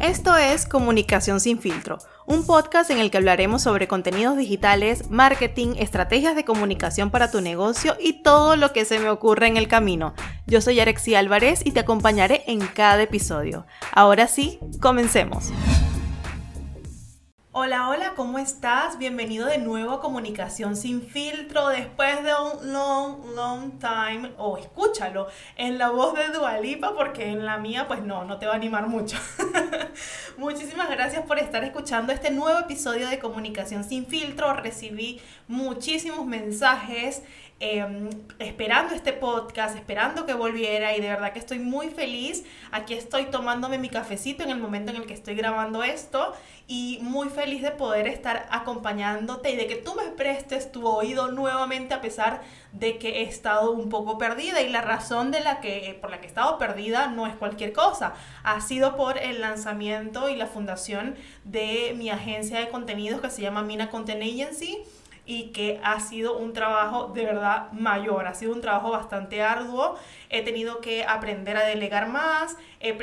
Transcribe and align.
Esto 0.00 0.36
es 0.36 0.64
Comunicación 0.64 1.40
sin 1.40 1.58
filtro, 1.58 1.98
un 2.24 2.46
podcast 2.46 2.88
en 2.90 2.98
el 2.98 3.10
que 3.10 3.18
hablaremos 3.18 3.62
sobre 3.62 3.88
contenidos 3.88 4.36
digitales, 4.36 5.10
marketing, 5.10 5.74
estrategias 5.76 6.36
de 6.36 6.44
comunicación 6.44 7.10
para 7.10 7.32
tu 7.32 7.40
negocio 7.40 7.96
y 7.98 8.22
todo 8.22 8.54
lo 8.54 8.72
que 8.72 8.84
se 8.84 9.00
me 9.00 9.10
ocurre 9.10 9.48
en 9.48 9.56
el 9.56 9.66
camino. 9.66 10.14
Yo 10.46 10.60
soy 10.60 10.78
Arexi 10.78 11.16
Álvarez 11.16 11.62
y 11.64 11.72
te 11.72 11.80
acompañaré 11.80 12.44
en 12.46 12.60
cada 12.60 13.02
episodio. 13.02 13.66
Ahora 13.90 14.28
sí, 14.28 14.60
comencemos. 14.80 15.50
Hola, 17.50 17.88
hola, 17.88 18.12
¿cómo 18.14 18.38
estás? 18.38 18.98
Bienvenido 18.98 19.46
de 19.46 19.58
nuevo 19.58 19.90
a 19.94 20.00
Comunicación 20.00 20.76
sin 20.76 21.02
filtro 21.02 21.66
después 21.70 22.22
de 22.22 22.30
un 22.34 22.72
long, 23.34 23.78
time. 23.78 24.32
O 24.38 24.56
escúchalo 24.56 25.28
en 25.56 25.78
la 25.78 25.90
voz 25.90 26.14
de 26.14 26.28
Dualipa 26.28 26.94
porque 26.94 27.28
en 27.28 27.44
la 27.44 27.58
mía 27.58 27.86
pues 27.88 28.02
no, 28.02 28.24
no 28.24 28.38
te 28.38 28.46
va 28.46 28.52
a 28.52 28.56
animar 28.56 28.88
mucho. 28.88 29.16
Muchísimas 30.36 30.88
gracias 30.90 31.24
por 31.24 31.38
estar 31.38 31.64
escuchando 31.64 32.12
este 32.12 32.30
nuevo 32.30 32.58
episodio 32.58 33.08
de 33.08 33.18
Comunicación 33.18 33.84
sin 33.84 34.06
filtro. 34.06 34.52
Recibí 34.54 35.20
muchísimos 35.48 36.26
mensajes 36.26 37.22
Em, 37.60 38.08
esperando 38.38 38.94
este 38.94 39.12
podcast, 39.12 39.74
esperando 39.74 40.26
que 40.26 40.32
volviera 40.32 40.96
y 40.96 41.00
de 41.00 41.08
verdad 41.08 41.32
que 41.32 41.40
estoy 41.40 41.58
muy 41.58 41.88
feliz. 41.90 42.44
Aquí 42.70 42.94
estoy 42.94 43.24
tomándome 43.24 43.78
mi 43.78 43.88
cafecito 43.88 44.44
en 44.44 44.50
el 44.50 44.58
momento 44.58 44.92
en 44.92 44.98
el 44.98 45.06
que 45.06 45.14
estoy 45.14 45.34
grabando 45.34 45.82
esto 45.82 46.36
y 46.68 47.00
muy 47.02 47.30
feliz 47.30 47.60
de 47.62 47.72
poder 47.72 48.06
estar 48.06 48.46
acompañándote 48.52 49.50
y 49.50 49.56
de 49.56 49.66
que 49.66 49.74
tú 49.74 49.96
me 49.96 50.04
prestes 50.04 50.70
tu 50.70 50.86
oído 50.86 51.32
nuevamente 51.32 51.94
a 51.94 52.00
pesar 52.00 52.42
de 52.70 52.96
que 52.98 53.22
he 53.22 53.22
estado 53.22 53.72
un 53.72 53.88
poco 53.88 54.18
perdida 54.18 54.60
y 54.60 54.68
la 54.68 54.82
razón 54.82 55.32
de 55.32 55.40
la 55.40 55.60
que, 55.60 55.98
por 56.00 56.10
la 56.10 56.20
que 56.20 56.26
he 56.26 56.28
estado 56.28 56.58
perdida 56.58 57.08
no 57.08 57.26
es 57.26 57.34
cualquier 57.34 57.72
cosa, 57.72 58.14
ha 58.44 58.60
sido 58.60 58.94
por 58.96 59.18
el 59.18 59.40
lanzamiento 59.40 60.28
y 60.28 60.36
la 60.36 60.46
fundación 60.46 61.16
de 61.42 61.92
mi 61.96 62.08
agencia 62.08 62.60
de 62.60 62.68
contenidos 62.68 63.20
que 63.20 63.30
se 63.30 63.42
llama 63.42 63.62
Mina 63.62 63.90
Content 63.90 64.22
Agency 64.22 64.84
y 65.28 65.50
que 65.52 65.78
ha 65.84 66.00
sido 66.00 66.38
un 66.38 66.54
trabajo 66.54 67.08
de 67.08 67.26
verdad 67.26 67.70
mayor, 67.72 68.26
ha 68.26 68.34
sido 68.34 68.54
un 68.54 68.62
trabajo 68.62 68.92
bastante 68.92 69.42
arduo. 69.42 69.98
He 70.30 70.42
tenido 70.42 70.80
que 70.80 71.04
aprender 71.04 71.58
a 71.58 71.64
delegar 71.64 72.08
más, 72.08 72.56
he, 72.80 72.96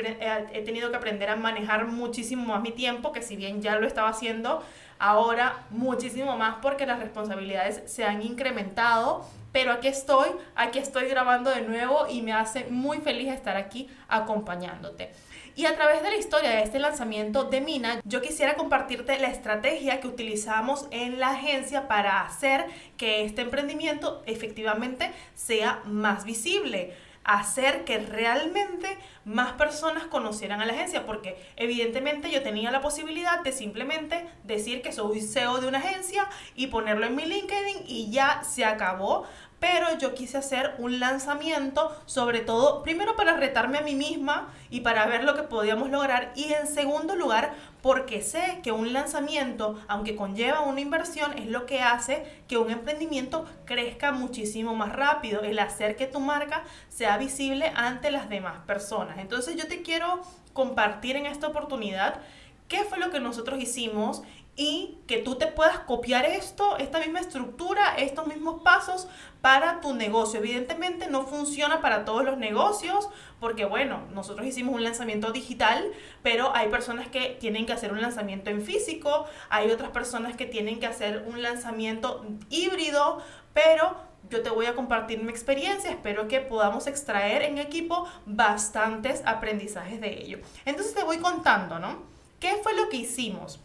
he, 0.52 0.62
tenido 0.62 0.90
que 0.90 0.96
aprender 0.96 1.30
a 1.30 1.36
manejar 1.36 1.86
muchísimo 1.86 2.44
más 2.44 2.62
mi 2.62 2.72
tiempo, 2.72 3.12
que 3.12 3.22
si 3.22 3.36
bien 3.36 3.62
ya 3.62 3.76
lo 3.76 3.86
estaba 3.86 4.08
haciendo, 4.08 4.60
ahora 4.98 5.66
muchísimo 5.70 6.36
más 6.36 6.56
porque 6.60 6.84
las 6.84 6.98
responsabilidades 6.98 7.84
se 7.86 8.02
han 8.02 8.20
incrementado. 8.22 9.24
Pero 9.52 9.70
aquí 9.70 9.86
estoy, 9.86 10.28
aquí 10.56 10.80
estoy 10.80 11.08
grabando 11.08 11.50
de 11.50 11.62
nuevo 11.62 12.08
y 12.10 12.22
me 12.22 12.32
hace 12.32 12.64
muy 12.70 12.98
feliz 12.98 13.32
estar 13.32 13.56
aquí 13.56 13.88
acompañándote. 14.08 15.12
Y 15.58 15.64
a 15.64 15.74
través 15.74 16.02
de 16.02 16.10
la 16.10 16.16
historia 16.16 16.50
de 16.50 16.62
este 16.62 16.78
lanzamiento 16.78 17.44
de 17.44 17.62
Mina, 17.62 18.02
yo 18.04 18.20
quisiera 18.20 18.56
compartirte 18.56 19.18
la 19.18 19.28
estrategia 19.28 20.00
que 20.00 20.06
utilizamos 20.06 20.86
en 20.90 21.18
la 21.18 21.30
agencia 21.30 21.88
para 21.88 22.20
hacer 22.20 22.66
que 22.98 23.24
este 23.24 23.40
emprendimiento 23.40 24.22
efectivamente 24.26 25.10
sea 25.34 25.80
más 25.86 26.26
visible 26.26 26.92
hacer 27.26 27.84
que 27.84 27.98
realmente 27.98 28.96
más 29.24 29.52
personas 29.52 30.04
conocieran 30.04 30.60
a 30.60 30.64
la 30.64 30.72
agencia, 30.72 31.04
porque 31.04 31.36
evidentemente 31.56 32.30
yo 32.30 32.42
tenía 32.42 32.70
la 32.70 32.80
posibilidad 32.80 33.40
de 33.40 33.50
simplemente 33.50 34.28
decir 34.44 34.80
que 34.80 34.92
soy 34.92 35.20
CEO 35.20 35.58
de 35.58 35.66
una 35.66 35.78
agencia 35.78 36.28
y 36.54 36.68
ponerlo 36.68 37.06
en 37.06 37.16
mi 37.16 37.26
LinkedIn 37.26 37.84
y 37.86 38.10
ya 38.10 38.42
se 38.44 38.64
acabó, 38.64 39.26
pero 39.58 39.98
yo 39.98 40.14
quise 40.14 40.38
hacer 40.38 40.74
un 40.78 41.00
lanzamiento, 41.00 41.96
sobre 42.06 42.40
todo, 42.40 42.82
primero 42.82 43.16
para 43.16 43.36
retarme 43.36 43.78
a 43.78 43.82
mí 43.82 43.94
misma 43.94 44.52
y 44.70 44.80
para 44.80 45.06
ver 45.06 45.24
lo 45.24 45.34
que 45.34 45.42
podíamos 45.42 45.90
lograr, 45.90 46.32
y 46.36 46.52
en 46.52 46.68
segundo 46.68 47.16
lugar, 47.16 47.54
porque 47.86 48.20
sé 48.20 48.58
que 48.64 48.72
un 48.72 48.92
lanzamiento, 48.92 49.78
aunque 49.86 50.16
conlleva 50.16 50.62
una 50.62 50.80
inversión, 50.80 51.38
es 51.38 51.46
lo 51.46 51.66
que 51.66 51.82
hace 51.82 52.26
que 52.48 52.58
un 52.58 52.68
emprendimiento 52.68 53.44
crezca 53.64 54.10
muchísimo 54.10 54.74
más 54.74 54.92
rápido, 54.92 55.42
el 55.42 55.56
hacer 55.60 55.94
que 55.94 56.08
tu 56.08 56.18
marca 56.18 56.64
sea 56.88 57.16
visible 57.16 57.70
ante 57.76 58.10
las 58.10 58.28
demás 58.28 58.58
personas. 58.66 59.18
Entonces 59.18 59.54
yo 59.54 59.68
te 59.68 59.82
quiero 59.82 60.20
compartir 60.52 61.14
en 61.14 61.26
esta 61.26 61.46
oportunidad 61.46 62.20
qué 62.66 62.82
fue 62.82 62.98
lo 62.98 63.12
que 63.12 63.20
nosotros 63.20 63.62
hicimos 63.62 64.24
y 64.56 64.98
que 65.06 65.18
tú 65.18 65.36
te 65.36 65.46
puedas 65.46 65.80
copiar 65.80 66.24
esto, 66.24 66.78
esta 66.78 66.98
misma 66.98 67.20
estructura, 67.20 67.94
estos 67.96 68.26
mismos 68.26 68.62
pasos 68.62 69.06
para 69.42 69.80
tu 69.82 69.94
negocio. 69.94 70.40
Evidentemente 70.40 71.08
no 71.08 71.26
funciona 71.26 71.82
para 71.82 72.06
todos 72.06 72.24
los 72.24 72.38
negocios 72.38 73.08
porque 73.38 73.66
bueno, 73.66 74.00
nosotros 74.14 74.46
hicimos 74.46 74.74
un 74.74 74.82
lanzamiento 74.82 75.30
digital, 75.30 75.84
pero 76.22 76.54
hay 76.56 76.68
personas 76.68 77.08
que 77.08 77.36
tienen 77.38 77.66
que 77.66 77.74
hacer 77.74 77.92
un 77.92 78.00
lanzamiento 78.00 78.50
en 78.50 78.62
físico, 78.62 79.26
hay 79.50 79.70
otras 79.70 79.90
personas 79.90 80.36
que 80.36 80.46
tienen 80.46 80.80
que 80.80 80.86
hacer 80.86 81.24
un 81.26 81.42
lanzamiento 81.42 82.24
híbrido, 82.48 83.22
pero 83.52 83.94
yo 84.30 84.42
te 84.42 84.50
voy 84.50 84.66
a 84.66 84.74
compartir 84.74 85.22
mi 85.22 85.30
experiencia, 85.30 85.90
espero 85.90 86.28
que 86.28 86.40
podamos 86.40 86.86
extraer 86.86 87.42
en 87.42 87.58
equipo 87.58 88.08
bastantes 88.24 89.22
aprendizajes 89.26 90.00
de 90.00 90.22
ello. 90.22 90.38
Entonces 90.64 90.94
te 90.94 91.04
voy 91.04 91.18
contando, 91.18 91.78
¿no? 91.78 92.02
¿Qué 92.40 92.58
fue 92.62 92.74
lo 92.74 92.88
que 92.88 92.96
hicimos? 92.96 93.60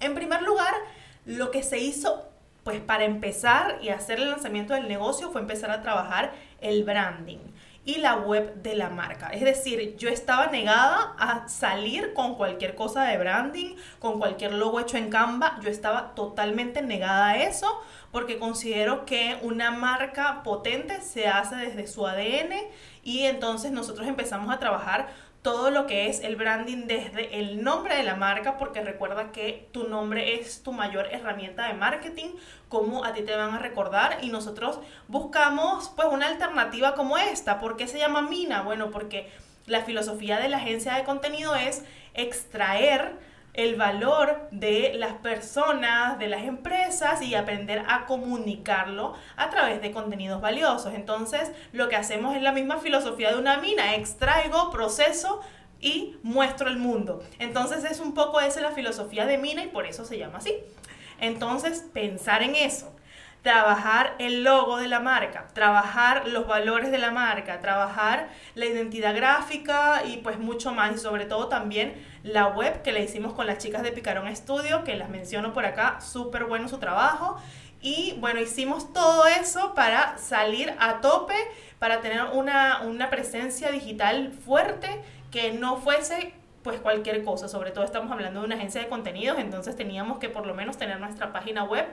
En 0.00 0.14
primer 0.14 0.42
lugar, 0.42 0.74
lo 1.24 1.50
que 1.50 1.62
se 1.62 1.78
hizo, 1.78 2.28
pues 2.64 2.80
para 2.80 3.04
empezar 3.04 3.78
y 3.82 3.90
hacer 3.90 4.18
el 4.18 4.30
lanzamiento 4.30 4.74
del 4.74 4.88
negocio 4.88 5.30
fue 5.30 5.40
empezar 5.40 5.70
a 5.70 5.82
trabajar 5.82 6.32
el 6.60 6.84
branding 6.84 7.38
y 7.86 7.98
la 7.98 8.16
web 8.16 8.62
de 8.62 8.74
la 8.74 8.90
marca. 8.90 9.28
Es 9.28 9.42
decir, 9.42 9.96
yo 9.96 10.08
estaba 10.08 10.48
negada 10.48 11.14
a 11.18 11.48
salir 11.48 12.12
con 12.14 12.34
cualquier 12.34 12.74
cosa 12.74 13.04
de 13.04 13.16
branding, 13.16 13.76
con 14.00 14.18
cualquier 14.18 14.54
logo 14.54 14.80
hecho 14.80 14.96
en 14.96 15.08
Canva. 15.08 15.60
Yo 15.62 15.70
estaba 15.70 16.14
totalmente 16.16 16.82
negada 16.82 17.28
a 17.28 17.42
eso 17.44 17.80
porque 18.10 18.38
considero 18.40 19.06
que 19.06 19.38
una 19.42 19.70
marca 19.70 20.42
potente 20.42 21.00
se 21.00 21.28
hace 21.28 21.54
desde 21.54 21.86
su 21.86 22.04
ADN 22.04 22.54
y 23.04 23.22
entonces 23.22 23.70
nosotros 23.70 24.08
empezamos 24.08 24.52
a 24.52 24.58
trabajar 24.58 25.06
todo 25.46 25.70
lo 25.70 25.86
que 25.86 26.08
es 26.08 26.24
el 26.24 26.34
branding 26.34 26.88
desde 26.88 27.38
el 27.38 27.62
nombre 27.62 27.94
de 27.94 28.02
la 28.02 28.16
marca, 28.16 28.58
porque 28.58 28.80
recuerda 28.80 29.30
que 29.30 29.68
tu 29.70 29.84
nombre 29.84 30.40
es 30.40 30.64
tu 30.64 30.72
mayor 30.72 31.06
herramienta 31.12 31.68
de 31.68 31.74
marketing, 31.74 32.30
como 32.68 33.04
a 33.04 33.12
ti 33.12 33.22
te 33.22 33.36
van 33.36 33.54
a 33.54 33.60
recordar 33.60 34.18
y 34.22 34.30
nosotros 34.30 34.80
buscamos 35.06 35.92
pues 35.94 36.08
una 36.10 36.26
alternativa 36.26 36.96
como 36.96 37.16
esta. 37.16 37.60
¿Por 37.60 37.76
qué 37.76 37.86
se 37.86 38.00
llama 38.00 38.22
Mina? 38.22 38.62
Bueno, 38.62 38.90
porque 38.90 39.30
la 39.66 39.82
filosofía 39.82 40.40
de 40.40 40.48
la 40.48 40.56
agencia 40.56 40.94
de 40.94 41.04
contenido 41.04 41.54
es 41.54 41.84
extraer 42.14 43.14
el 43.56 43.76
valor 43.76 44.48
de 44.50 44.92
las 44.94 45.14
personas, 45.14 46.18
de 46.18 46.28
las 46.28 46.44
empresas 46.44 47.22
y 47.22 47.34
aprender 47.34 47.84
a 47.88 48.06
comunicarlo 48.06 49.14
a 49.36 49.50
través 49.50 49.80
de 49.82 49.92
contenidos 49.92 50.40
valiosos. 50.40 50.94
Entonces, 50.94 51.50
lo 51.72 51.88
que 51.88 51.96
hacemos 51.96 52.36
es 52.36 52.42
la 52.42 52.52
misma 52.52 52.78
filosofía 52.78 53.32
de 53.32 53.38
una 53.38 53.58
mina, 53.58 53.94
extraigo, 53.94 54.70
proceso 54.70 55.40
y 55.80 56.16
muestro 56.22 56.68
el 56.68 56.76
mundo. 56.76 57.22
Entonces, 57.38 57.84
es 57.84 58.00
un 58.00 58.14
poco 58.14 58.40
esa 58.40 58.60
la 58.60 58.72
filosofía 58.72 59.26
de 59.26 59.38
mina 59.38 59.64
y 59.64 59.68
por 59.68 59.86
eso 59.86 60.04
se 60.04 60.18
llama 60.18 60.38
así. 60.38 60.54
Entonces, 61.20 61.84
pensar 61.92 62.42
en 62.42 62.54
eso 62.54 62.95
trabajar 63.46 64.16
el 64.18 64.42
logo 64.42 64.76
de 64.76 64.88
la 64.88 64.98
marca, 64.98 65.46
trabajar 65.52 66.26
los 66.26 66.48
valores 66.48 66.90
de 66.90 66.98
la 66.98 67.12
marca, 67.12 67.60
trabajar 67.60 68.28
la 68.56 68.66
identidad 68.66 69.14
gráfica 69.14 70.02
y 70.04 70.16
pues 70.16 70.36
mucho 70.36 70.74
más 70.74 70.96
y 70.96 70.98
sobre 70.98 71.26
todo 71.26 71.46
también 71.46 71.94
la 72.24 72.48
web 72.48 72.82
que 72.82 72.90
le 72.90 73.04
hicimos 73.04 73.34
con 73.34 73.46
las 73.46 73.58
chicas 73.58 73.84
de 73.84 73.92
Picarón 73.92 74.34
Studio, 74.34 74.82
que 74.82 74.96
las 74.96 75.10
menciono 75.10 75.52
por 75.52 75.64
acá, 75.64 76.00
súper 76.00 76.46
bueno 76.46 76.68
su 76.68 76.78
trabajo. 76.78 77.40
Y 77.80 78.16
bueno, 78.18 78.40
hicimos 78.40 78.92
todo 78.92 79.28
eso 79.28 79.74
para 79.74 80.18
salir 80.18 80.74
a 80.80 81.00
tope, 81.00 81.36
para 81.78 82.00
tener 82.00 82.24
una, 82.32 82.82
una 82.82 83.10
presencia 83.10 83.70
digital 83.70 84.32
fuerte 84.32 84.88
que 85.30 85.52
no 85.52 85.76
fuese 85.76 86.34
pues 86.64 86.80
cualquier 86.80 87.22
cosa, 87.22 87.46
sobre 87.46 87.70
todo 87.70 87.84
estamos 87.84 88.10
hablando 88.10 88.40
de 88.40 88.46
una 88.46 88.56
agencia 88.56 88.80
de 88.80 88.88
contenidos, 88.88 89.38
entonces 89.38 89.76
teníamos 89.76 90.18
que 90.18 90.28
por 90.28 90.46
lo 90.46 90.54
menos 90.54 90.76
tener 90.76 90.98
nuestra 90.98 91.32
página 91.32 91.62
web 91.62 91.86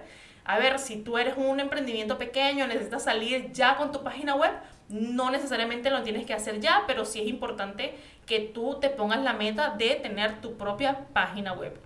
a 0.45 0.59
ver, 0.59 0.79
si 0.79 0.97
tú 0.97 1.17
eres 1.17 1.35
un 1.37 1.59
emprendimiento 1.59 2.17
pequeño, 2.17 2.67
necesitas 2.67 3.03
salir 3.03 3.51
ya 3.51 3.77
con 3.77 3.91
tu 3.91 4.03
página 4.03 4.35
web, 4.35 4.51
no 4.89 5.31
necesariamente 5.31 5.89
lo 5.89 6.03
tienes 6.03 6.25
que 6.25 6.33
hacer 6.33 6.59
ya, 6.59 6.83
pero 6.85 7.05
sí 7.05 7.21
es 7.21 7.27
importante 7.27 7.95
que 8.25 8.39
tú 8.39 8.79
te 8.79 8.89
pongas 8.89 9.21
la 9.21 9.33
meta 9.33 9.69
de 9.69 9.95
tener 9.95 10.41
tu 10.41 10.57
propia 10.57 11.07
página 11.13 11.53
web. 11.53 11.77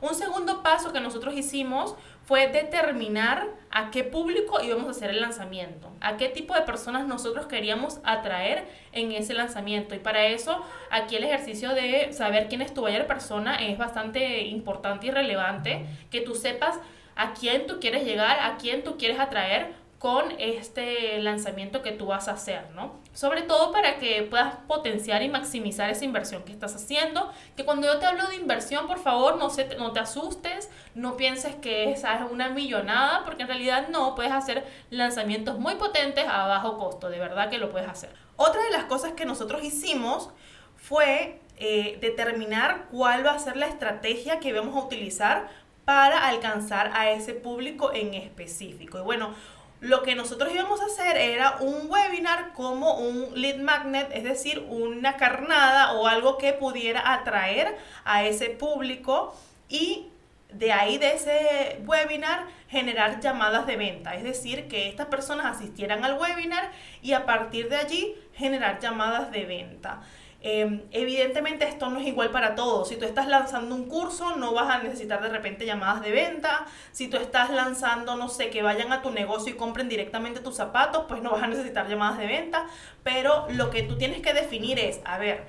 Un 0.00 0.14
segundo 0.16 0.62
paso 0.62 0.92
que 0.92 1.00
nosotros 1.00 1.34
hicimos 1.34 1.94
fue 2.24 2.48
determinar 2.48 3.48
a 3.70 3.90
qué 3.90 4.04
público 4.04 4.60
íbamos 4.60 4.88
a 4.88 4.90
hacer 4.90 5.10
el 5.10 5.20
lanzamiento, 5.20 5.92
a 6.00 6.16
qué 6.16 6.28
tipo 6.28 6.54
de 6.54 6.62
personas 6.62 7.06
nosotros 7.06 7.46
queríamos 7.46 8.00
atraer 8.04 8.66
en 8.92 9.12
ese 9.12 9.32
lanzamiento. 9.32 9.94
Y 9.94 9.98
para 10.00 10.26
eso, 10.26 10.60
aquí 10.90 11.16
el 11.16 11.24
ejercicio 11.24 11.72
de 11.74 12.12
saber 12.12 12.48
quién 12.48 12.62
es 12.62 12.74
tu 12.74 12.80
buyer 12.80 13.06
persona 13.06 13.56
es 13.56 13.78
bastante 13.78 14.42
importante 14.42 15.06
y 15.06 15.10
relevante, 15.10 15.86
que 16.10 16.20
tú 16.20 16.34
sepas 16.34 16.80
a 17.16 17.34
quién 17.34 17.66
tú 17.66 17.80
quieres 17.80 18.04
llegar, 18.04 18.38
a 18.40 18.56
quién 18.56 18.84
tú 18.84 18.96
quieres 18.96 19.18
atraer 19.18 19.82
con 20.02 20.34
este 20.40 21.20
lanzamiento 21.20 21.80
que 21.80 21.92
tú 21.92 22.06
vas 22.06 22.26
a 22.26 22.32
hacer, 22.32 22.68
¿no? 22.74 22.98
Sobre 23.12 23.42
todo 23.42 23.70
para 23.70 23.98
que 23.98 24.24
puedas 24.24 24.56
potenciar 24.66 25.22
y 25.22 25.28
maximizar 25.28 25.88
esa 25.90 26.04
inversión 26.04 26.42
que 26.42 26.50
estás 26.50 26.74
haciendo, 26.74 27.30
que 27.56 27.64
cuando 27.64 27.86
yo 27.86 28.00
te 28.00 28.06
hablo 28.06 28.26
de 28.26 28.34
inversión, 28.34 28.88
por 28.88 28.98
favor, 28.98 29.36
no, 29.36 29.48
se, 29.48 29.76
no 29.76 29.92
te 29.92 30.00
asustes, 30.00 30.70
no 30.96 31.16
pienses 31.16 31.54
que 31.54 31.92
esa 31.92 32.16
es 32.16 32.28
una 32.28 32.48
millonada, 32.48 33.24
porque 33.24 33.42
en 33.42 33.48
realidad 33.48 33.90
no, 33.90 34.16
puedes 34.16 34.32
hacer 34.32 34.66
lanzamientos 34.90 35.60
muy 35.60 35.76
potentes 35.76 36.26
a 36.26 36.48
bajo 36.48 36.78
costo, 36.78 37.08
de 37.08 37.20
verdad 37.20 37.48
que 37.48 37.58
lo 37.58 37.70
puedes 37.70 37.88
hacer. 37.88 38.10
Otra 38.34 38.60
de 38.60 38.70
las 38.70 38.86
cosas 38.86 39.12
que 39.12 39.24
nosotros 39.24 39.62
hicimos 39.62 40.30
fue 40.74 41.38
eh, 41.58 41.98
determinar 42.00 42.86
cuál 42.90 43.24
va 43.24 43.34
a 43.34 43.38
ser 43.38 43.56
la 43.56 43.66
estrategia 43.66 44.40
que 44.40 44.52
vamos 44.52 44.74
a 44.74 44.84
utilizar 44.84 45.48
para 45.84 46.28
alcanzar 46.28 46.90
a 46.94 47.10
ese 47.10 47.34
público 47.34 47.92
en 47.92 48.14
específico. 48.14 48.98
Y 48.98 49.02
bueno, 49.02 49.34
lo 49.80 50.04
que 50.04 50.14
nosotros 50.14 50.52
íbamos 50.54 50.80
a 50.80 50.86
hacer 50.86 51.16
era 51.16 51.56
un 51.58 51.90
webinar 51.90 52.52
como 52.52 52.98
un 52.98 53.32
lead 53.34 53.58
magnet, 53.58 54.10
es 54.12 54.22
decir, 54.22 54.64
una 54.68 55.16
carnada 55.16 55.94
o 55.94 56.06
algo 56.06 56.38
que 56.38 56.52
pudiera 56.52 57.12
atraer 57.12 57.76
a 58.04 58.24
ese 58.24 58.50
público 58.50 59.34
y 59.68 60.06
de 60.52 60.72
ahí 60.72 60.98
de 60.98 61.14
ese 61.14 61.82
webinar 61.84 62.46
generar 62.68 63.20
llamadas 63.20 63.66
de 63.66 63.76
venta, 63.76 64.14
es 64.14 64.22
decir, 64.22 64.68
que 64.68 64.88
estas 64.88 65.06
personas 65.06 65.46
asistieran 65.46 66.04
al 66.04 66.18
webinar 66.18 66.70
y 67.02 67.14
a 67.14 67.26
partir 67.26 67.68
de 67.68 67.76
allí 67.76 68.14
generar 68.34 68.78
llamadas 68.78 69.32
de 69.32 69.44
venta. 69.46 70.02
Em, 70.44 70.82
evidentemente 70.90 71.68
esto 71.68 71.88
no 71.88 72.00
es 72.00 72.06
igual 72.06 72.30
para 72.30 72.56
todos. 72.56 72.88
Si 72.88 72.96
tú 72.96 73.04
estás 73.04 73.28
lanzando 73.28 73.76
un 73.76 73.86
curso, 73.86 74.34
no 74.36 74.52
vas 74.52 74.68
a 74.68 74.82
necesitar 74.82 75.22
de 75.22 75.28
repente 75.28 75.64
llamadas 75.64 76.02
de 76.02 76.10
venta. 76.10 76.66
Si 76.90 77.06
tú 77.06 77.16
estás 77.16 77.50
lanzando, 77.50 78.16
no 78.16 78.28
sé, 78.28 78.50
que 78.50 78.60
vayan 78.60 78.92
a 78.92 79.02
tu 79.02 79.12
negocio 79.12 79.52
y 79.52 79.56
compren 79.56 79.88
directamente 79.88 80.40
tus 80.40 80.56
zapatos, 80.56 81.04
pues 81.06 81.22
no 81.22 81.30
vas 81.30 81.44
a 81.44 81.46
necesitar 81.46 81.88
llamadas 81.88 82.18
de 82.18 82.26
venta. 82.26 82.66
Pero 83.04 83.46
lo 83.50 83.70
que 83.70 83.84
tú 83.84 83.96
tienes 83.96 84.20
que 84.20 84.34
definir 84.34 84.80
es, 84.80 85.00
a 85.04 85.16
ver, 85.16 85.46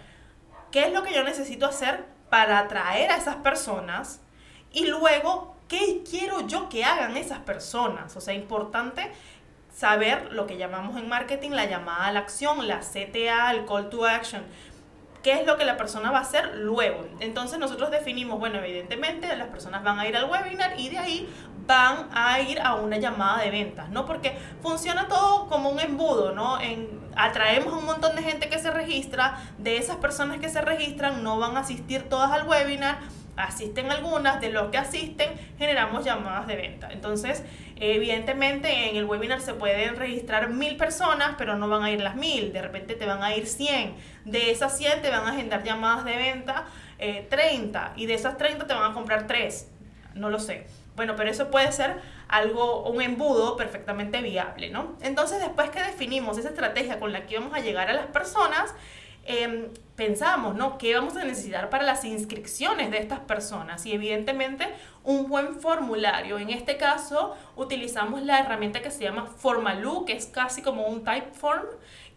¿qué 0.72 0.84
es 0.84 0.94
lo 0.94 1.01
que 1.01 1.13
yo 1.13 1.24
necesito 1.24 1.66
hacer 1.66 2.06
para 2.30 2.60
atraer 2.60 3.10
a 3.10 3.18
esas 3.18 3.38
personas? 3.38 4.22
Y 4.72 4.86
luego, 4.86 5.56
¿qué 5.68 6.04
quiero 6.07 6.46
yo 6.46 6.69
que 6.69 6.86
hagan 6.86 7.18
esas 7.18 7.39
personas? 7.39 8.16
O 8.16 8.22
sea, 8.22 8.36
importante 8.36 9.12
saber 9.75 10.31
lo 10.34 10.46
que 10.46 10.57
llamamos 10.57 10.98
en 10.98 11.10
marketing 11.10 11.50
la 11.50 11.66
llamada 11.66 12.06
a 12.06 12.12
la 12.12 12.19
acción, 12.19 12.68
la 12.68 12.81
CTA, 12.81 13.50
el 13.50 13.66
call 13.66 13.89
to 13.89 14.06
action 14.06 14.44
qué 15.24 15.34
es 15.34 15.48
lo 15.48 15.58
que 15.58 15.66
la 15.66 15.78
persona 15.78 16.12
va 16.12 16.20
a 16.20 16.22
hacer 16.22 16.58
luego. 16.58 17.08
Entonces 17.20 17.58
nosotros 17.58 17.90
definimos, 17.90 18.40
bueno, 18.40 18.60
evidentemente 18.60 19.36
las 19.36 19.48
personas 19.48 19.84
van 19.84 20.00
a 20.00 20.08
ir 20.08 20.16
al 20.16 20.30
webinar 20.30 20.80
y 20.80 20.90
de 20.90 21.00
ahí 21.00 21.30
van 21.66 22.10
a 22.14 22.42
ir 22.42 22.60
a 22.60 22.75
una 22.75 22.98
llamada 22.98 23.42
de 23.42 23.50
ventas, 23.50 23.90
¿no? 23.90 24.06
Porque 24.06 24.38
funciona 24.62 25.08
todo 25.08 25.48
como 25.48 25.70
un 25.70 25.80
embudo, 25.80 26.34
¿no? 26.34 26.60
En, 26.60 27.02
atraemos 27.16 27.74
a 27.74 27.78
un 27.78 27.86
montón 27.86 28.16
de 28.16 28.24
gente 28.24 28.50
que 28.50 28.60
se 28.60 28.70
registra, 28.70 29.40
de 29.58 29.78
esas 29.78 29.96
personas 29.96 30.40
que 30.40 30.50
se 30.50 30.62
registran 30.62 31.24
no 31.24 31.40
van 31.40 31.56
a 31.56 31.62
asistir 31.62 32.10
todas 32.10 32.31
al 32.31 32.46
webinar, 32.48 33.00
asisten 33.36 33.92
algunas, 33.92 34.42
de 34.42 34.50
los 34.50 34.70
que 34.70 34.78
asisten 34.78 35.30
generamos 35.58 36.06
llamadas 36.06 36.48
de 36.48 36.56
venta. 36.56 36.90
Entonces, 36.92 37.44
evidentemente 37.76 38.90
en 38.90 38.96
el 38.96 39.06
webinar 39.06 39.42
se 39.42 39.54
pueden 39.54 39.96
registrar 39.96 40.50
mil 40.50 40.78
personas, 40.78 41.36
pero 41.38 41.56
no 41.56 41.68
van 41.68 41.84
a 41.84 41.92
ir 41.92 42.02
las 42.02 42.16
mil, 42.16 42.54
de 42.54 42.62
repente 42.62 42.96
te 42.96 43.06
van 43.06 43.24
a 43.24 43.36
ir 43.36 43.48
100. 43.48 43.96
De 44.26 44.52
esas 44.52 44.78
100 44.78 45.02
te 45.02 45.10
van 45.10 45.26
a 45.26 45.32
agendar 45.32 45.64
llamadas 45.64 46.06
de 46.06 46.18
venta 46.18 46.66
30 46.98 47.86
eh, 47.86 47.92
y 47.96 48.06
de 48.06 48.14
esas 48.14 48.38
30 48.38 48.68
te 48.68 48.74
van 48.74 48.92
a 48.92 48.94
comprar 48.94 49.28
3, 49.28 49.70
no 50.16 50.30
lo 50.30 50.40
sé. 50.40 50.66
Bueno, 50.96 51.16
pero 51.16 51.30
eso 51.30 51.50
puede 51.50 51.72
ser 51.72 52.00
algo, 52.28 52.84
un 52.84 53.02
embudo 53.02 53.58
perfectamente 53.58 54.22
viable, 54.22 54.70
¿no? 54.70 54.96
Entonces, 55.02 55.40
después 55.40 55.72
que 55.72 55.82
definimos 55.82 56.38
esa 56.38 56.50
estrategia 56.50 57.00
con 57.00 57.12
la 57.12 57.26
que 57.26 57.40
vamos 57.40 57.54
a 57.56 57.60
llegar 57.62 57.90
a 57.90 57.94
las 57.94 58.06
personas, 58.08 58.76
eh, 59.25 59.70
pensamos, 59.96 60.56
¿no? 60.56 60.78
¿Qué 60.78 60.96
vamos 60.96 61.16
a 61.16 61.24
necesitar 61.24 61.70
para 61.70 61.84
las 61.84 62.04
inscripciones 62.04 62.92
de 62.92 62.98
estas 62.98 63.20
personas? 63.20 63.86
Y 63.86 63.94
evidentemente 63.94 64.68
un 65.04 65.28
buen 65.28 65.60
formulario. 65.60 66.38
En 66.40 66.50
este 66.50 66.78
caso 66.78 67.36
utilizamos 67.56 68.22
la 68.24 68.40
herramienta 68.40 68.81
que 68.81 68.92
se 68.92 69.04
llama 69.04 69.25
Formaloo, 69.25 70.06
que 70.06 70.14
es 70.14 70.25
casi 70.25 70.62
como 70.62 70.88
un 70.88 71.04
typeform 71.04 71.68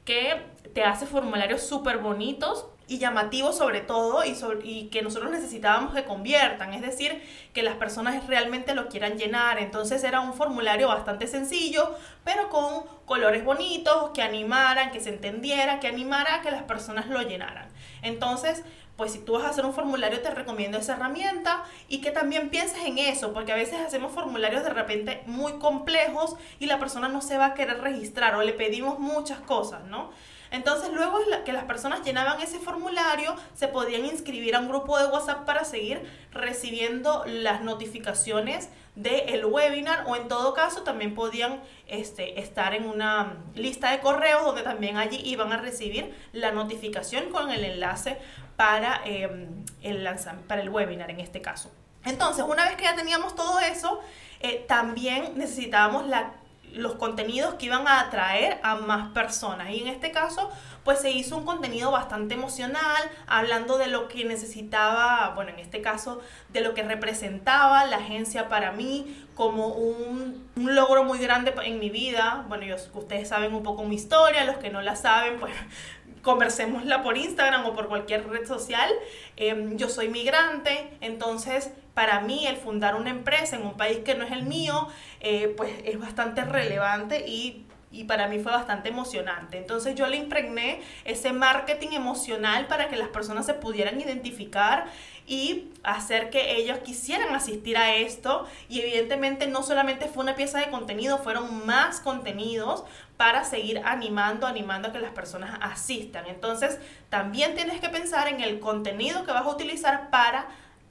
que 0.05 0.43
te 0.73 0.85
hace 0.85 1.07
formularios 1.07 1.63
súper 1.63 1.99
bonitos 1.99 2.67
y 2.89 2.99
llamativos 2.99 3.57
sobre 3.57 3.81
todo 3.81 4.25
y, 4.25 4.37
y 4.63 4.89
que 4.89 5.03
nosotros 5.03 5.31
necesitábamos 5.31 5.95
que 5.95 6.05
conviertan, 6.05 6.73
es 6.73 6.83
decir, 6.83 7.21
que 7.53 7.63
las 7.63 7.77
personas 7.77 8.27
realmente 8.27 8.75
lo 8.75 8.89
quieran 8.89 9.19
llenar. 9.19 9.59
Entonces 9.59 10.05
era 10.05 10.21
un 10.21 10.35
formulario 10.35 10.89
bastante 10.89 11.27
sencillo, 11.27 11.95
pero 12.25 12.49
con 12.49 12.85
colores 13.05 13.45
bonitos, 13.45 14.11
que 14.15 14.23
animaran, 14.23 14.93
que 14.93 15.01
se 15.01 15.11
entendiera, 15.11 15.81
que 15.81 15.89
animara 15.89 16.37
a 16.37 16.43
que 16.43 16.51
las 16.51 16.63
personas 16.63 17.09
lo 17.09 17.23
llenaran. 17.23 17.69
Entonces, 18.03 18.63
pues 18.97 19.13
si 19.13 19.19
tú 19.19 19.33
vas 19.33 19.45
a 19.45 19.51
hacer 19.51 19.67
un 19.67 19.75
formulario 19.75 20.21
te 20.21 20.31
recomiendo 20.31 20.79
esa 20.79 20.95
herramienta 20.95 21.65
y 21.89 22.01
que 22.01 22.11
también 22.11 22.49
pienses 22.49 22.85
en 22.85 22.99
eso, 22.99 23.33
porque 23.33 23.53
a 23.53 23.57
veces 23.57 23.81
hacemos 23.81 24.13
formularios 24.13 24.63
de 24.65 24.71
repente 24.71 25.23
muy 25.27 25.55
complejos 25.55 26.37
y 26.59 26.67
la 26.67 26.79
persona 26.79 27.09
no 27.09 27.21
se 27.21 27.37
va 27.37 27.47
a 27.47 27.55
querer 27.55 27.81
registrar 27.81 28.35
o 28.37 28.43
le 28.43 28.53
pedimos 28.53 28.99
muchas 28.99 29.41
cosas, 29.41 29.85
¿no? 29.85 30.11
Entonces, 30.51 30.91
luego 30.93 31.19
que 31.45 31.53
las 31.53 31.65
personas 31.65 32.03
llenaban 32.05 32.41
ese 32.41 32.59
formulario, 32.59 33.35
se 33.55 33.69
podían 33.69 34.05
inscribir 34.05 34.55
a 34.55 34.61
un 34.61 34.69
grupo 34.69 34.99
de 34.99 35.07
WhatsApp 35.07 35.45
para 35.45 35.65
seguir 35.65 36.03
recibiendo 36.33 37.25
las 37.27 37.63
notificaciones 37.63 38.69
del 38.95 39.45
webinar 39.45 40.05
o 40.07 40.17
en 40.17 40.27
todo 40.27 40.55
caso 40.55 40.83
también 40.83 41.15
podían 41.15 41.61
este, 41.87 42.41
estar 42.41 42.73
en 42.75 42.87
una 42.87 43.37
lista 43.55 43.91
de 43.91 44.01
correos 44.01 44.43
donde 44.43 44.63
también 44.63 44.97
allí 44.97 45.21
iban 45.23 45.53
a 45.53 45.59
recibir 45.59 46.15
la 46.33 46.51
notificación 46.51 47.31
con 47.31 47.51
el 47.51 47.63
enlace 47.65 48.17
para, 48.57 49.03
em, 49.05 49.65
el, 49.83 50.09
para 50.49 50.63
el 50.63 50.71
webinar 50.71 51.11
en 51.11 51.21
este 51.21 51.43
caso. 51.43 51.71
Entonces, 52.07 52.45
una 52.49 52.65
vez 52.65 52.77
que 52.77 52.85
ya 52.85 52.97
teníamos 52.97 53.35
todo 53.35 53.59
eso, 53.61 54.01
eh, 54.41 54.65
también 54.67 55.33
necesitábamos 55.37 56.07
la 56.07 56.33
los 56.77 56.95
contenidos 56.97 57.55
que 57.55 57.67
iban 57.67 57.89
a 57.89 58.01
atraer 58.01 58.61
a 58.63 58.77
más 58.77 59.09
personas. 59.09 59.71
Y 59.71 59.81
en 59.81 59.89
este 59.89 60.13
caso, 60.13 60.51
pues 60.85 61.01
se 61.01 61.11
hizo 61.11 61.37
un 61.37 61.45
contenido 61.45 61.91
bastante 61.91 62.35
emocional, 62.35 63.03
hablando 63.27 63.79
de 63.79 63.89
lo 63.89 64.09
que 64.09 64.25
necesitaba, 64.25 65.33
bueno, 65.35 65.51
en 65.51 65.59
este 65.59 65.81
caso, 65.81 66.21
de 66.51 66.61
lo 66.61 66.75
que 66.75 66.83
representaba 66.83 67.85
la 67.87 67.97
agencia 67.97 68.49
para 68.49 68.73
mí 68.73 69.27
como 69.35 69.69
un, 69.69 70.49
un 70.55 70.75
logro 70.75 71.03
muy 71.03 71.19
grande 71.19 71.55
en 71.65 71.79
mi 71.79 71.91
vida. 71.91 72.45
Bueno, 72.49 72.65
yo, 72.65 72.77
ustedes 72.95 73.29
saben 73.29 73.55
un 73.55 73.63
poco 73.63 73.85
mi 73.85 73.97
historia, 73.97 74.45
los 74.45 74.59
que 74.59 74.71
no 74.71 74.83
la 74.83 74.97
saben, 74.97 75.41
pues 75.41 75.55
conversémosla 76.23 77.03
por 77.03 77.17
Instagram 77.17 77.65
o 77.67 77.75
por 77.75 77.89
cualquier 77.89 78.29
red 78.29 78.47
social. 78.47 78.91
Em, 79.37 79.77
yo 79.77 79.89
soy 79.89 80.09
migrante, 80.09 80.97
entonces 81.01 81.73
para 81.97 82.21
mí 82.21 82.47
el 82.47 82.59
fundar 82.59 82.95
una 82.95 83.09
empresa 83.09 83.57
en 83.57 83.63
un 83.63 83.75
país 83.75 84.01
que 84.05 84.15
no 84.15 84.23
es 84.23 84.31
el 84.31 84.43
mío, 84.43 84.87
eh, 85.21 85.55
pues 85.57 85.73
es 85.83 85.99
bastante 85.99 86.45
relevante 86.45 87.27
y 87.27 87.65
y 87.91 88.05
para 88.05 88.29
mí 88.29 88.39
fue 88.41 88.53
bastante 88.53 88.89
emocionante. 88.91 89.57
Entonces 89.57 89.95
yo 89.95 90.07
le 90.07 90.17
impregné 90.17 90.83
ese 91.05 91.33
marketing 91.33 91.93
emocional 91.93 92.67
para 92.67 92.89
que 92.89 92.97
las 92.97 93.09
personas 93.09 93.47
se 93.47 93.55
pudieran 93.55 93.99
identificar 94.01 94.87
y 95.27 95.71
hacer 95.83 96.29
que 96.29 96.57
ellos 96.57 96.79
quisieran 96.81 97.35
asistir 97.35 97.79
a 97.79 97.95
esto. 97.95 98.47
Y 98.69 98.81
evidentemente 98.81 99.47
no 99.47 99.63
solamente 99.63 100.09
fue 100.09 100.25
una 100.25 100.35
pieza 100.35 100.59
de 100.59 100.69
contenido, 100.69 101.19
fueron 101.19 101.65
más 101.65 102.01
contenidos 102.01 102.85
para 103.17 103.45
seguir 103.45 103.81
animando, 103.85 104.47
animando 104.47 104.89
a 104.89 104.93
que 104.93 104.99
las 104.99 105.13
personas 105.13 105.59
asistan. 105.63 106.27
Entonces 106.27 106.79
también 107.09 107.55
tienes 107.55 107.81
que 107.81 107.89
pensar 107.89 108.29
en 108.29 108.41
el 108.41 108.61
contenido 108.61 109.25
que 109.25 109.33
vas 109.33 109.47
a 109.47 109.49
utilizar 109.49 110.11
para 110.11 110.49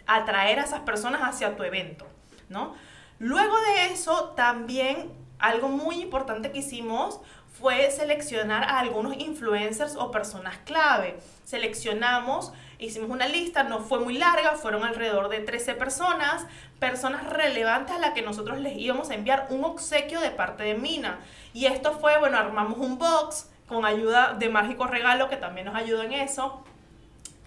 atraer 0.08 0.60
a 0.60 0.64
esas 0.64 0.82
personas 0.82 1.22
hacia 1.22 1.56
tu 1.56 1.64
evento, 1.64 2.06
¿no? 2.50 2.74
Luego 3.20 3.56
de 3.62 3.94
eso 3.94 4.34
también 4.36 5.12
algo 5.40 5.70
muy 5.70 6.02
importante 6.02 6.52
que 6.52 6.60
hicimos 6.60 7.20
fue 7.60 7.90
seleccionar 7.90 8.64
a 8.64 8.80
algunos 8.80 9.16
influencers 9.18 9.96
o 9.96 10.12
personas 10.12 10.58
clave. 10.66 11.18
Seleccionamos, 11.46 12.52
hicimos 12.80 13.10
una 13.10 13.28
lista, 13.28 13.64
no 13.64 13.80
fue 13.80 14.00
muy 14.00 14.18
larga, 14.18 14.52
fueron 14.52 14.84
alrededor 14.84 15.30
de 15.30 15.40
13 15.40 15.76
personas, 15.76 16.46
personas 16.80 17.30
relevantes 17.30 17.96
a 17.96 18.00
las 18.00 18.12
que 18.12 18.22
nosotros 18.22 18.60
les 18.60 18.78
íbamos 18.78 19.10
a 19.10 19.16
enviar 19.16 19.48
un 19.50 19.64
obsequio 19.64 20.20
de 20.20 20.32
parte 20.32 20.64
de 20.64 20.76
Mina. 20.76 21.20
Y 21.54 21.68
esto 21.68 21.94
fue, 21.94 22.20
bueno, 22.20 22.38
armamos 22.38 22.78
un 22.80 22.98
box 22.98 23.50
con 23.68 23.86
ayuda 23.86 24.34
de 24.34 24.50
Mágico 24.50 24.86
Regalo, 24.86 25.30
que 25.30 25.38
también 25.38 25.68
nos 25.68 25.76
ayudó 25.76 26.04
en 26.04 26.12
eso 26.12 26.62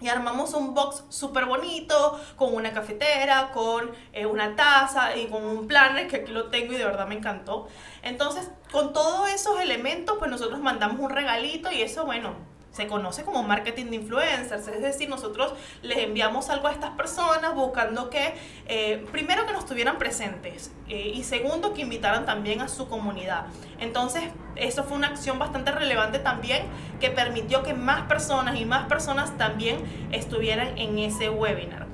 y 0.01 0.07
armamos 0.07 0.53
un 0.53 0.73
box 0.73 1.03
súper 1.09 1.45
bonito, 1.45 2.19
con 2.35 2.53
una 2.53 2.71
cafetera, 2.71 3.51
con 3.51 3.91
eh, 4.13 4.25
una 4.25 4.55
taza 4.55 5.15
y 5.17 5.27
con 5.27 5.43
un 5.43 5.67
planner, 5.67 6.07
que 6.07 6.17
aquí 6.17 6.31
lo 6.31 6.49
tengo 6.49 6.73
y 6.73 6.77
de 6.77 6.85
verdad 6.85 7.07
me 7.07 7.15
encantó. 7.15 7.67
Entonces, 8.01 8.49
con 8.71 8.93
todos 8.93 9.29
esos 9.29 9.59
elementos, 9.59 10.17
pues 10.19 10.31
nosotros 10.31 10.59
mandamos 10.59 10.99
un 10.99 11.09
regalito 11.09 11.71
y 11.71 11.81
eso, 11.81 12.05
bueno, 12.05 12.33
se 12.71 12.87
conoce 12.87 13.23
como 13.23 13.43
marketing 13.43 13.85
de 13.85 13.95
influencers, 13.97 14.67
es 14.67 14.81
decir, 14.81 15.09
nosotros 15.09 15.53
les 15.81 15.97
enviamos 15.97 16.49
algo 16.49 16.67
a 16.67 16.71
estas 16.71 16.91
personas 16.91 17.55
buscando 17.55 18.09
que, 18.09 18.35
eh, 18.67 19.05
primero 19.11 19.45
que 19.45 19.53
nos 19.53 19.65
tuvieran 19.65 19.97
presentes 19.97 20.71
eh, 20.87 21.11
y 21.13 21.23
segundo 21.23 21.73
que 21.73 21.81
invitaran 21.81 22.25
también 22.25 22.61
a 22.61 22.67
su 22.67 22.87
comunidad. 22.87 23.45
Entonces, 23.79 24.23
eso 24.55 24.83
fue 24.83 24.97
una 24.97 25.07
acción 25.07 25.39
bastante 25.39 25.71
relevante 25.71 26.19
también 26.19 26.63
que 26.99 27.09
permitió 27.09 27.63
que 27.63 27.73
más 27.73 28.03
personas 28.03 28.59
y 28.59 28.65
más 28.65 28.87
personas 28.87 29.37
también 29.37 29.77
estuvieran 30.11 30.77
en 30.77 30.99
ese 30.99 31.29
webinar. 31.29 31.87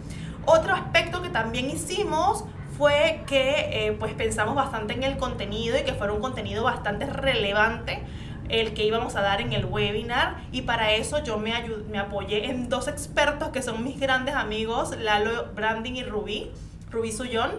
Otro 0.45 0.73
aspecto 0.73 1.21
que 1.21 1.29
también 1.29 1.69
hicimos 1.69 2.43
fue 2.77 3.23
que 3.25 3.87
eh, 3.87 3.95
pues 3.97 4.13
pensamos 4.13 4.55
bastante 4.55 4.93
en 4.93 5.03
el 5.03 5.17
contenido 5.17 5.77
y 5.77 5.83
que 5.83 5.93
fuera 5.93 6.13
un 6.13 6.21
contenido 6.21 6.63
bastante 6.63 7.05
relevante 7.05 8.03
el 8.49 8.73
que 8.73 8.85
íbamos 8.85 9.15
a 9.15 9.21
dar 9.21 9.41
en 9.41 9.53
el 9.53 9.65
webinar. 9.65 10.43
Y 10.51 10.63
para 10.63 10.93
eso 10.93 11.23
yo 11.23 11.37
me, 11.37 11.53
me 11.89 11.97
apoyé 11.97 12.49
en 12.49 12.69
dos 12.69 12.87
expertos 12.87 13.49
que 13.49 13.61
son 13.61 13.83
mis 13.83 13.99
grandes 13.99 14.35
amigos, 14.35 14.95
Lalo 14.97 15.47
Branding 15.55 15.93
y 15.93 16.03
Rubí, 16.03 16.51
Rubí 16.91 17.11
Sullón 17.11 17.51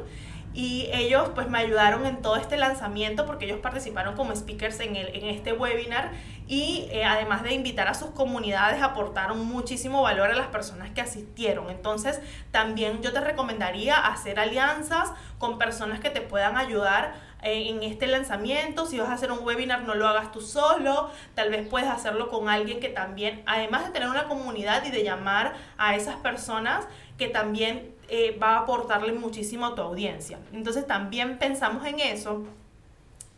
y 0.57 0.89
ellos 0.91 1.29
pues 1.35 1.51
me 1.51 1.59
ayudaron 1.59 2.07
en 2.07 2.23
todo 2.23 2.37
este 2.37 2.57
lanzamiento 2.57 3.27
porque 3.27 3.45
ellos 3.45 3.59
participaron 3.59 4.17
como 4.17 4.35
speakers 4.35 4.81
en, 4.81 4.97
el, 4.97 5.15
en 5.15 5.27
este 5.27 5.53
webinar 5.53 6.13
y 6.49 6.89
eh, 6.93 7.05
además 7.05 7.43
de 7.43 7.53
invitar 7.53 7.89
a 7.89 7.95
sus 7.95 8.09
comunidades 8.13 8.81
aportaron 8.81 9.45
muchísimo 9.45 10.01
valor 10.01 10.31
a 10.31 10.35
las 10.35 10.47
personas 10.47 10.91
que 10.93 11.03
asistieron. 11.03 11.69
Entonces 11.69 12.23
también 12.53 13.03
yo 13.03 13.13
te 13.13 13.21
recomendaría 13.21 13.97
hacer 13.97 14.41
alianzas 14.41 15.13
con 15.39 15.59
personas 15.59 16.01
que 16.01 16.09
te 16.09 16.23
puedan 16.23 16.57
ayudar 16.57 17.13
eh, 17.43 17.69
en 17.69 17.83
este 17.83 18.07
lanzamiento. 18.07 18.87
Si 18.87 18.99
vas 18.99 19.11
a 19.11 19.13
hacer 19.13 19.33
un 19.33 19.45
webinar, 19.45 19.83
no 19.83 19.95
lo 19.95 20.09
hagas 20.09 20.33
tú 20.33 20.41
solo. 20.41 21.11
Tal 21.35 21.51
vez 21.51 21.69
puedes 21.69 21.91
hacerlo 21.91 22.31
con 22.31 22.49
alguien 22.49 22.81
que 22.81 22.89
también, 22.89 23.43
además 23.45 23.85
de 23.85 23.91
tener 23.91 24.09
una 24.09 24.25
comunidad 24.25 24.87
y 24.87 24.91
de 24.91 25.05
llamar 25.05 25.53
a 25.77 25.97
esas 25.97 26.17
personas, 26.17 26.87
que 27.19 27.29
también 27.29 27.95
eh, 28.09 28.39
va 28.41 28.57
a 28.57 28.59
aportarle 28.61 29.13
muchísimo 29.13 29.67
a 29.67 29.75
tu 29.75 29.83
audiencia. 29.83 30.39
Entonces 30.53 30.87
también 30.87 31.39
pensamos 31.39 31.85
en 31.87 32.01
eso 32.01 32.45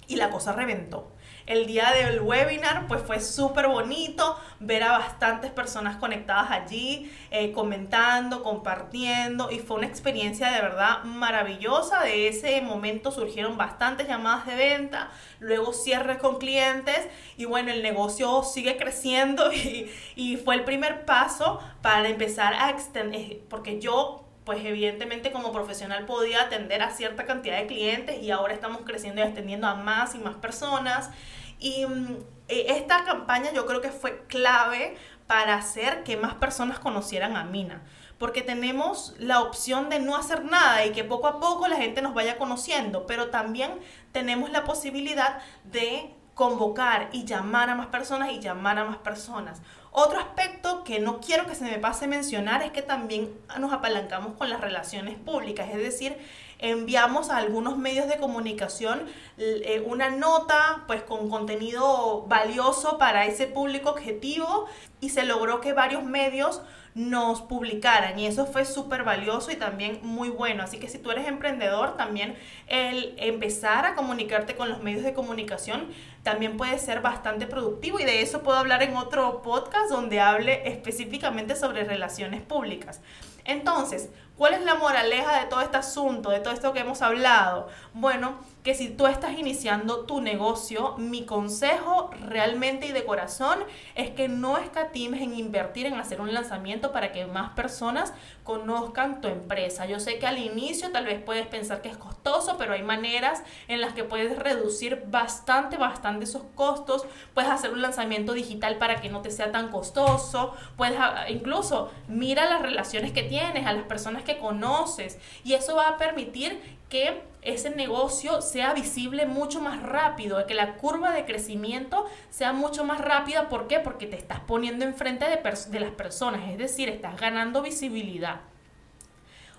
y 0.08 0.16
la 0.16 0.30
cosa 0.30 0.52
reventó. 0.52 1.12
El 1.46 1.66
día 1.66 1.92
del 1.92 2.20
webinar 2.20 2.86
pues 2.88 3.00
fue 3.00 3.20
súper 3.20 3.68
bonito 3.68 4.38
ver 4.60 4.82
a 4.82 4.92
bastantes 4.92 5.50
personas 5.50 5.96
conectadas 5.96 6.50
allí, 6.50 7.10
eh, 7.30 7.52
comentando, 7.52 8.42
compartiendo 8.42 9.50
y 9.50 9.58
fue 9.58 9.78
una 9.78 9.86
experiencia 9.86 10.50
de 10.50 10.60
verdad 10.60 11.04
maravillosa. 11.04 12.00
De 12.02 12.28
ese 12.28 12.60
momento 12.60 13.12
surgieron 13.12 13.56
bastantes 13.56 14.08
llamadas 14.08 14.46
de 14.46 14.56
venta, 14.56 15.08
luego 15.40 15.72
cierres 15.72 16.18
con 16.18 16.36
clientes 16.36 17.08
y 17.38 17.46
bueno, 17.46 17.70
el 17.70 17.82
negocio 17.82 18.42
sigue 18.42 18.76
creciendo 18.76 19.50
y, 19.52 19.90
y 20.16 20.36
fue 20.36 20.54
el 20.54 20.64
primer 20.64 21.06
paso 21.06 21.60
para 21.80 22.08
empezar 22.08 22.52
a 22.52 22.68
extender, 22.68 23.40
porque 23.48 23.80
yo 23.80 24.27
pues 24.48 24.64
evidentemente 24.64 25.30
como 25.30 25.52
profesional 25.52 26.06
podía 26.06 26.44
atender 26.44 26.80
a 26.80 26.88
cierta 26.88 27.26
cantidad 27.26 27.58
de 27.58 27.66
clientes 27.66 28.22
y 28.22 28.30
ahora 28.30 28.54
estamos 28.54 28.80
creciendo 28.86 29.20
y 29.20 29.24
extendiendo 29.24 29.66
a 29.66 29.74
más 29.74 30.14
y 30.14 30.18
más 30.20 30.36
personas. 30.36 31.10
Y 31.58 31.84
mm, 31.84 32.16
e, 32.48 32.72
esta 32.72 33.04
campaña 33.04 33.52
yo 33.52 33.66
creo 33.66 33.82
que 33.82 33.90
fue 33.90 34.24
clave 34.26 34.96
para 35.26 35.54
hacer 35.56 36.02
que 36.02 36.16
más 36.16 36.32
personas 36.32 36.78
conocieran 36.78 37.36
a 37.36 37.44
Mina. 37.44 37.82
Porque 38.16 38.40
tenemos 38.40 39.14
la 39.18 39.42
opción 39.42 39.90
de 39.90 40.00
no 40.00 40.16
hacer 40.16 40.46
nada 40.46 40.86
y 40.86 40.92
que 40.92 41.04
poco 41.04 41.26
a 41.26 41.40
poco 41.40 41.68
la 41.68 41.76
gente 41.76 42.00
nos 42.00 42.14
vaya 42.14 42.38
conociendo, 42.38 43.04
pero 43.04 43.28
también 43.28 43.72
tenemos 44.12 44.50
la 44.50 44.64
posibilidad 44.64 45.42
de 45.64 46.14
convocar 46.32 47.10
y 47.12 47.26
llamar 47.26 47.68
a 47.68 47.74
más 47.74 47.88
personas 47.88 48.32
y 48.32 48.40
llamar 48.40 48.78
a 48.78 48.86
más 48.86 48.96
personas. 48.96 49.60
Otro 50.00 50.20
aspecto 50.20 50.84
que 50.84 51.00
no 51.00 51.18
quiero 51.20 51.48
que 51.48 51.56
se 51.56 51.64
me 51.64 51.76
pase 51.80 52.06
mencionar 52.06 52.62
es 52.62 52.70
que 52.70 52.82
también 52.82 53.32
nos 53.58 53.72
apalancamos 53.72 54.34
con 54.34 54.48
las 54.48 54.60
relaciones 54.60 55.18
públicas, 55.18 55.68
es 55.72 55.78
decir, 55.78 56.16
enviamos 56.58 57.30
a 57.30 57.36
algunos 57.36 57.78
medios 57.78 58.08
de 58.08 58.16
comunicación 58.16 59.02
eh, 59.38 59.82
una 59.86 60.10
nota 60.10 60.84
pues 60.86 61.02
con 61.02 61.30
contenido 61.30 62.24
valioso 62.26 62.98
para 62.98 63.26
ese 63.26 63.46
público 63.46 63.90
objetivo 63.90 64.66
y 65.00 65.10
se 65.10 65.24
logró 65.24 65.60
que 65.60 65.72
varios 65.72 66.02
medios 66.02 66.60
nos 66.94 67.42
publicaran 67.42 68.18
y 68.18 68.26
eso 68.26 68.44
fue 68.46 68.64
súper 68.64 69.04
valioso 69.04 69.52
y 69.52 69.56
también 69.56 70.00
muy 70.02 70.30
bueno. 70.30 70.64
Así 70.64 70.78
que 70.78 70.88
si 70.88 70.98
tú 70.98 71.12
eres 71.12 71.28
emprendedor, 71.28 71.96
también 71.96 72.34
el 72.66 73.14
empezar 73.18 73.86
a 73.86 73.94
comunicarte 73.94 74.56
con 74.56 74.68
los 74.68 74.82
medios 74.82 75.04
de 75.04 75.14
comunicación 75.14 75.86
también 76.24 76.56
puede 76.56 76.76
ser 76.78 77.00
bastante 77.00 77.46
productivo 77.46 78.00
y 78.00 78.04
de 78.04 78.22
eso 78.22 78.42
puedo 78.42 78.58
hablar 78.58 78.82
en 78.82 78.96
otro 78.96 79.42
podcast 79.42 79.90
donde 79.90 80.18
hable 80.18 80.68
específicamente 80.68 81.54
sobre 81.54 81.84
relaciones 81.84 82.42
públicas. 82.42 83.00
Entonces, 83.44 84.10
¿cuál 84.38 84.54
es 84.54 84.62
la 84.62 84.76
moraleja 84.76 85.40
de 85.40 85.46
todo 85.46 85.60
este 85.60 85.76
asunto, 85.76 86.30
de 86.30 86.40
todo 86.40 86.54
esto 86.54 86.72
que 86.72 86.80
hemos 86.80 87.02
hablado? 87.02 87.68
Bueno, 87.92 88.36
que 88.68 88.74
si 88.74 88.90
tú 88.90 89.06
estás 89.06 89.38
iniciando 89.38 90.00
tu 90.00 90.20
negocio, 90.20 90.94
mi 90.98 91.24
consejo 91.24 92.10
realmente 92.26 92.84
y 92.84 92.92
de 92.92 93.02
corazón 93.02 93.60
es 93.94 94.10
que 94.10 94.28
no 94.28 94.58
escatimes 94.58 95.22
en 95.22 95.32
invertir 95.32 95.86
en 95.86 95.94
hacer 95.94 96.20
un 96.20 96.34
lanzamiento 96.34 96.92
para 96.92 97.10
que 97.10 97.24
más 97.24 97.52
personas 97.54 98.12
conozcan 98.44 99.22
tu 99.22 99.28
empresa. 99.28 99.86
Yo 99.86 100.00
sé 100.00 100.18
que 100.18 100.26
al 100.26 100.36
inicio 100.36 100.92
tal 100.92 101.06
vez 101.06 101.18
puedes 101.22 101.46
pensar 101.46 101.80
que 101.80 101.88
es 101.88 101.96
costoso, 101.96 102.56
pero 102.58 102.74
hay 102.74 102.82
maneras 102.82 103.42
en 103.68 103.80
las 103.80 103.94
que 103.94 104.04
puedes 104.04 104.38
reducir 104.38 105.02
bastante, 105.06 105.78
bastante 105.78 106.24
esos 106.24 106.42
costos. 106.54 107.06
Puedes 107.32 107.50
hacer 107.50 107.72
un 107.72 107.80
lanzamiento 107.80 108.34
digital 108.34 108.76
para 108.76 109.00
que 109.00 109.08
no 109.08 109.22
te 109.22 109.30
sea 109.30 109.50
tan 109.50 109.70
costoso. 109.70 110.54
Puedes 110.76 110.98
incluso 111.30 111.90
mira 112.06 112.44
las 112.44 112.60
relaciones 112.60 113.12
que 113.12 113.22
tienes, 113.22 113.66
a 113.66 113.72
las 113.72 113.84
personas 113.84 114.24
que 114.24 114.36
conoces 114.36 115.18
y 115.42 115.54
eso 115.54 115.74
va 115.74 115.88
a 115.88 115.96
permitir 115.96 116.76
que 116.90 117.22
ese 117.48 117.70
negocio 117.70 118.42
sea 118.42 118.74
visible 118.74 119.26
mucho 119.26 119.60
más 119.60 119.82
rápido, 119.82 120.44
que 120.46 120.54
la 120.54 120.76
curva 120.76 121.12
de 121.12 121.24
crecimiento 121.24 122.06
sea 122.30 122.52
mucho 122.52 122.84
más 122.84 123.00
rápida. 123.00 123.48
¿Por 123.48 123.66
qué? 123.66 123.80
Porque 123.80 124.06
te 124.06 124.16
estás 124.16 124.40
poniendo 124.40 124.84
enfrente 124.84 125.24
de, 125.24 125.36
de 125.70 125.80
las 125.80 125.92
personas, 125.92 126.48
es 126.50 126.58
decir, 126.58 126.88
estás 126.88 127.18
ganando 127.18 127.62
visibilidad. 127.62 128.40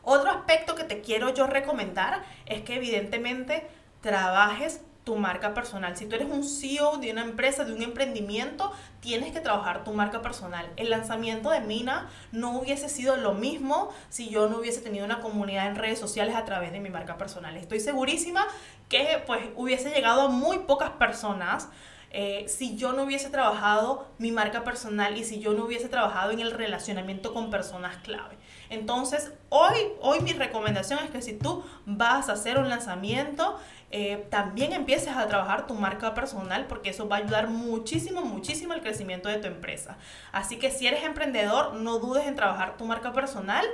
Otro 0.03 0.29
aspecto 0.29 0.75
que 0.75 0.83
te 0.83 1.01
quiero 1.01 1.33
yo 1.33 1.47
recomendar 1.47 2.23
es 2.45 2.61
que 2.61 2.75
evidentemente 2.75 3.67
trabajes 4.01 4.81
tu 5.09 5.15
marca 5.15 5.55
personal. 5.55 5.97
Si 5.97 6.05
tú 6.05 6.13
eres 6.13 6.29
un 6.29 6.43
CEO 6.43 6.97
de 6.97 7.11
una 7.11 7.23
empresa, 7.23 7.63
de 7.63 7.73
un 7.73 7.81
emprendimiento, 7.81 8.71
tienes 8.99 9.31
que 9.31 9.39
trabajar 9.39 9.83
tu 9.83 9.91
marca 9.91 10.21
personal. 10.21 10.69
El 10.75 10.91
lanzamiento 10.91 11.49
de 11.49 11.61
Mina 11.61 12.11
no 12.31 12.59
hubiese 12.59 12.89
sido 12.89 13.17
lo 13.17 13.33
mismo 13.33 13.89
si 14.09 14.29
yo 14.29 14.47
no 14.49 14.59
hubiese 14.59 14.81
tenido 14.81 15.05
una 15.05 15.19
comunidad 15.19 15.65
en 15.65 15.77
redes 15.77 15.97
sociales 15.97 16.35
a 16.35 16.45
través 16.45 16.71
de 16.71 16.79
mi 16.79 16.91
marca 16.91 17.17
personal. 17.17 17.57
Estoy 17.57 17.79
segurísima 17.79 18.45
que 18.87 19.23
pues 19.25 19.41
hubiese 19.55 19.89
llegado 19.89 20.21
a 20.21 20.27
muy 20.27 20.59
pocas 20.59 20.91
personas. 20.91 21.69
Eh, 22.11 22.45
si 22.47 22.75
yo 22.75 22.93
no 22.93 23.01
hubiese 23.01 23.31
trabajado 23.31 24.07
mi 24.19 24.31
marca 24.31 24.63
personal 24.63 25.17
y 25.17 25.23
si 25.23 25.39
yo 25.39 25.55
no 25.55 25.65
hubiese 25.65 25.89
trabajado 25.89 26.29
en 26.29 26.39
el 26.39 26.51
relacionamiento 26.51 27.33
con 27.33 27.49
personas 27.49 27.97
clave. 28.03 28.37
Entonces, 28.69 29.31
hoy, 29.49 29.77
hoy 30.01 30.21
mi 30.21 30.33
recomendación 30.33 30.99
es 31.03 31.09
que 31.09 31.21
si 31.21 31.33
tú 31.33 31.63
vas 31.85 32.29
a 32.29 32.33
hacer 32.33 32.57
un 32.57 32.69
lanzamiento, 32.69 33.57
eh, 33.91 34.27
también 34.29 34.73
empieces 34.73 35.15
a 35.15 35.27
trabajar 35.27 35.65
tu 35.65 35.73
marca 35.73 36.13
personal 36.13 36.67
porque 36.67 36.91
eso 36.91 37.09
va 37.09 37.15
a 37.15 37.19
ayudar 37.19 37.47
muchísimo, 37.47 38.21
muchísimo 38.21 38.73
al 38.73 38.81
crecimiento 38.81 39.29
de 39.29 39.37
tu 39.37 39.47
empresa. 39.47 39.97
Así 40.31 40.57
que 40.57 40.69
si 40.69 40.85
eres 40.85 41.03
emprendedor, 41.03 41.73
no 41.73 41.97
dudes 41.97 42.27
en 42.27 42.35
trabajar 42.35 42.77
tu 42.77 42.85
marca 42.85 43.11
personal 43.11 43.65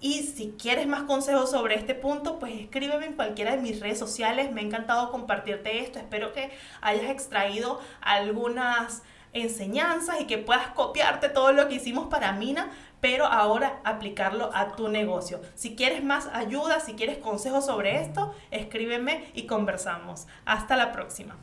y 0.00 0.22
si 0.22 0.54
quieres 0.58 0.86
más 0.86 1.02
consejos 1.02 1.50
sobre 1.50 1.74
este 1.74 1.96
punto, 1.96 2.38
pues 2.38 2.52
escríbeme 2.54 3.06
en 3.06 3.14
cualquiera 3.14 3.50
de 3.50 3.56
mis 3.56 3.80
redes 3.80 3.98
sociales. 3.98 4.52
Me 4.52 4.60
ha 4.60 4.64
encantado 4.64 5.10
compartirte 5.10 5.80
esto. 5.80 5.98
Espero 5.98 6.32
que 6.32 6.52
hayas 6.80 7.10
extraído 7.10 7.80
algunas 8.00 9.02
enseñanzas 9.32 10.20
y 10.20 10.26
que 10.26 10.38
puedas 10.38 10.68
copiarte 10.68 11.28
todo 11.28 11.52
lo 11.52 11.68
que 11.68 11.74
hicimos 11.74 12.06
para 12.06 12.32
Mina 12.32 12.70
pero 13.04 13.26
ahora 13.26 13.82
aplicarlo 13.84 14.50
a 14.54 14.76
tu 14.76 14.88
negocio. 14.88 15.42
Si 15.56 15.76
quieres 15.76 16.02
más 16.02 16.26
ayuda, 16.32 16.80
si 16.80 16.94
quieres 16.94 17.18
consejos 17.18 17.66
sobre 17.66 18.00
esto, 18.00 18.34
escríbeme 18.50 19.26
y 19.34 19.46
conversamos. 19.46 20.26
Hasta 20.46 20.74
la 20.74 20.90
próxima. 20.90 21.36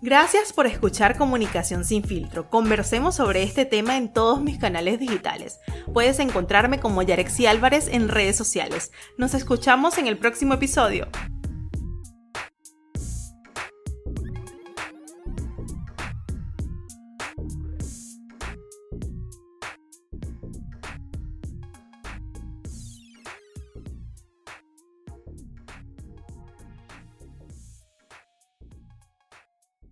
Gracias 0.00 0.54
por 0.54 0.66
escuchar 0.66 1.18
Comunicación 1.18 1.84
sin 1.84 2.02
filtro. 2.02 2.48
Conversemos 2.48 3.16
sobre 3.16 3.42
este 3.42 3.66
tema 3.66 3.98
en 3.98 4.10
todos 4.10 4.40
mis 4.40 4.58
canales 4.58 4.98
digitales. 4.98 5.60
Puedes 5.92 6.18
encontrarme 6.18 6.80
como 6.80 7.02
Yarexi 7.02 7.44
Álvarez 7.44 7.86
en 7.88 8.08
redes 8.08 8.36
sociales. 8.36 8.92
Nos 9.18 9.34
escuchamos 9.34 9.98
en 9.98 10.06
el 10.06 10.16
próximo 10.16 10.54
episodio. 10.54 11.08